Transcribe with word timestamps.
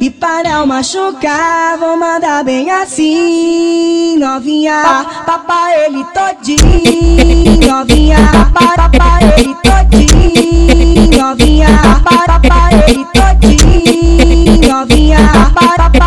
E, 0.00 0.10
para 0.10 0.50
não 0.50 0.66
machucar, 0.66 1.76
vou 1.78 1.96
mandar 1.96 2.44
bem 2.44 2.70
assim, 2.70 4.16
novinha. 4.18 5.02
Papai 5.26 5.86
ele 5.86 6.04
todinho, 6.04 7.66
novinha. 7.66 8.18
Papai 8.72 9.34
ele 9.36 9.54
todinho, 9.56 11.18
novinha. 11.18 11.68
Papai 12.24 12.84
ele 12.88 13.04
todinho, 13.06 14.68
novinha. 14.68 15.18
Papai 15.32 16.03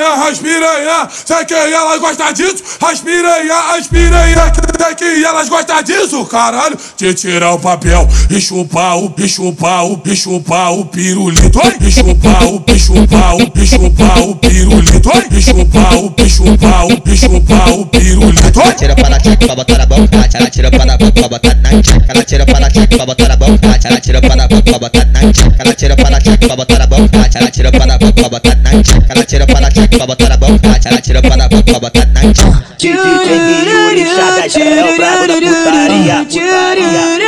piranha, 0.00 0.28
as 0.28 0.38
piranha, 0.38 1.08
sei 1.24 1.44
que 1.44 1.54
elas 1.54 2.00
gostam 2.00 2.32
disso. 2.32 2.64
As 2.80 3.00
piranha, 3.00 3.54
as 3.76 3.86
piranha, 3.86 4.52
sei 4.78 4.94
que 4.94 5.24
elas 5.24 5.48
gostam 5.48 5.82
disso, 5.82 6.24
caralho. 6.26 6.76
De 6.96 7.12
tirar 7.14 7.52
o 7.52 7.58
papel 7.58 8.08
e 8.30 8.40
chupar 8.40 8.96
o, 8.96 9.12
e 9.18 9.28
chupar 9.28 9.84
o, 9.84 10.00
chupar 10.14 10.72
o 10.72 10.86
pirulito. 10.86 11.60
E 11.80 11.90
chupar 11.90 12.44
o, 12.44 12.64
e 12.66 12.78
chupar 12.78 13.34
o, 13.36 13.66
chupar 13.66 14.22
o 14.22 14.36
pirulito. 14.36 14.69
E 15.40 15.42
chupar 15.42 15.96
o, 15.96 16.14
e 16.18 16.28
chupar 16.28 16.84
o, 16.84 17.02
e 17.06 17.16
chupar 17.16 17.72
o 17.72 17.86
pirulito. 17.86 18.60
Ela 18.60 18.74
tira 18.74 18.94
para 18.94 19.18
tcheca 19.18 19.46
pra 19.46 19.56
botar 19.56 19.78
na 19.78 19.86
boca, 19.86 20.28
ela 20.34 20.50
tira 20.50 20.70
para 20.70 20.98
pra 20.98 21.28
botar 21.30 21.54
na 21.54 21.70
tcheca. 21.80 22.04
Ela 22.08 22.24
tira 22.24 22.44
para 22.44 22.68
tcheca 22.68 22.96
pra 22.98 23.06
botar 23.06 23.28
na 23.28 23.36
boca, 23.36 23.78
ela 23.84 24.00
tira 24.00 24.20
para 24.20 24.46
pra 24.46 24.78
botar 24.78 25.06
na 25.06 25.32
tcheca. 25.32 25.56
Ela 25.58 25.74
tira 25.74 25.96
para 25.96 26.20
tcheca 26.20 26.46
pra 26.46 26.56
botar 26.56 26.78
na 26.78 26.86
boca, 26.86 27.30
ela 27.34 27.50
tira 27.50 27.72
para 27.72 27.98
pra 27.98 28.28
botar 28.28 28.54
na 28.56 28.82
tcheca. 28.82 29.06
Ela 29.08 29.24
tira 29.24 29.46
para 29.46 29.70
tcheca 29.70 29.96
pra 29.96 30.06
botar 30.06 30.28
na 30.28 30.36
boca, 30.36 30.80
ela 30.84 31.00
tira 31.00 31.22
para 31.22 31.48
pra 31.48 31.80
botar 31.80 32.06
na 32.06 32.20
tcheca. 32.20 32.64
DJ 32.78 32.92
Yuri, 33.64 34.02
é 34.02 34.92
o 34.92 34.96
brabo 34.98 35.26
da 35.26 35.34
putaria, 35.36 36.26
putaria. 36.26 37.20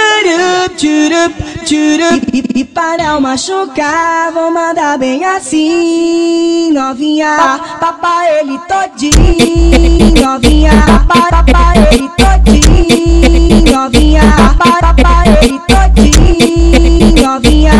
E, 1.73 2.39
e, 2.39 2.61
e 2.61 2.64
para 2.64 3.05
não 3.05 3.20
machucar, 3.20 4.33
vou 4.33 4.51
mandar 4.51 4.98
bem 4.98 5.25
assim, 5.25 6.72
novinha. 6.93 7.59
Papai 7.81 8.41
ele 8.41 8.59
todinho, 8.69 10.12
novinha. 10.21 10.73
Papai 11.09 11.89
ele 11.91 12.09
todinho, 12.19 13.73
novinha. 13.73 14.23
Papai 14.59 15.39
ele 15.43 15.59
todinho, 15.61 17.23
novinha. 17.23 17.73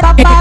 Papai 0.00 0.31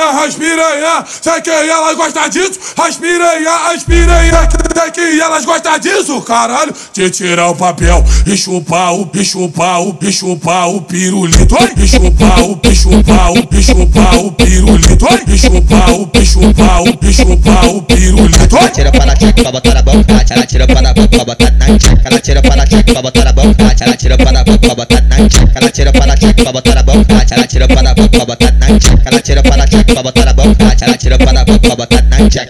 piranha, 0.00 0.24
as 0.24 0.34
piranha, 0.34 1.04
sei 1.20 1.40
que 1.42 1.50
elas 1.50 1.96
gostam 1.96 2.28
disso. 2.28 2.58
As 2.78 2.96
piranha, 2.96 3.50
as 3.72 3.84
piranha, 3.84 4.48
sei 4.74 4.90
que 4.90 5.20
elas 5.20 5.44
gostam 5.44 5.78
disso, 5.78 6.20
caralho. 6.22 6.74
De 6.92 7.10
tirar 7.10 7.50
o 7.50 7.54
papel 7.54 8.04
e 8.26 8.36
chupar 8.36 8.94
o, 8.94 9.10
e 9.12 9.24
chupar 9.24 9.82
o, 9.82 9.96
e 10.00 10.12
chupar 10.12 10.68
o 10.68 10.80
pirulito. 10.80 11.56
E 11.76 11.86
chupar 11.86 12.42
o, 12.42 12.60
e 12.64 12.74
chupar 12.74 13.32
o, 13.32 13.48
e 13.52 13.62
chupar 13.62 14.18
o 14.18 14.32
pirulito. 14.32 15.06
E 15.28 15.38
chupar 15.38 15.92
o, 15.92 16.10
e 16.14 16.26
chupar 16.26 16.82
o, 16.82 16.98
e 17.02 17.12
chupar 17.12 17.68
o 17.68 17.82
pirulito. 17.82 18.56
Ela 18.56 18.68
tira 18.70 18.92
para 18.92 19.14
tcheca 19.14 19.42
pra 19.42 19.52
botar 19.52 19.74
na 19.74 19.82
boca, 19.82 20.24
ela 20.30 20.46
tira 20.46 20.66
para 20.66 20.94
boca 20.94 21.08
pra 21.08 21.24
botar 21.24 21.50
na 21.52 21.78
tcheca. 21.78 22.00
Ela 22.04 22.20
tira 22.20 22.42
para 22.42 22.66
tcheca 22.66 22.92
pra 22.92 23.02
botar 23.02 23.24
na 23.24 23.32
boca, 23.32 23.76
ela 23.80 23.96
tira 23.96 24.16
para 24.16 24.44
boca 24.44 24.58
pra 24.58 24.74
botar 24.74 25.02
na 25.02 25.28
tcheca. 25.28 25.52
Ela 25.54 25.70
tira 25.70 25.92
para 25.92 26.14
tcheca 26.16 26.42
pra 26.42 26.52
botar 26.52 26.74
na 26.74 26.82
boca, 26.82 27.26
ela 27.30 27.46
tira 27.46 27.68
para 27.68 27.94
boca 27.94 28.08
pra 28.08 28.24
botar 28.24 28.52
na 28.52 28.78
tcheca. 28.78 29.02
Ela 29.04 29.20
tira 29.20 29.42
para 29.42 29.66
tcheca 29.66 29.89
pra 29.92 30.02
botar 30.02 30.24
na 30.24 30.32
boca, 30.32 30.76
ela 30.80 30.96
tira 30.96 31.18
pra 31.18 31.44
botar 31.76 32.02
na 32.02 32.28
tcheca. 32.28 32.48